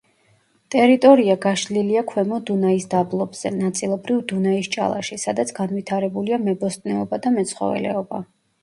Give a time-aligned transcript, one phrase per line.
[0.75, 8.27] ტერიტორია გაშლილია ქვემო დუნაის დაბლობზე, ნაწილობრივ დუნაის ჭალაში, სადაც განვითარებულია მებოსტნეობა და მეცხოველეობა.